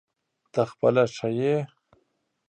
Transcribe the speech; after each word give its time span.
ته 0.53 0.61
خپله 0.71 1.03
ښه 1.15 1.29
یې؟ 1.39 1.55